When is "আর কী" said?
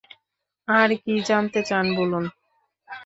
0.67-1.13